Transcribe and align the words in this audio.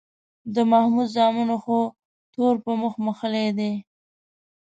د 0.53 0.55
محمود 0.71 1.07
زامنو 1.15 1.55
خو 1.63 1.79
تور 2.33 2.53
په 2.63 2.71
مخ 2.81 2.93
موښلی 3.05 3.47
دی 3.57 3.71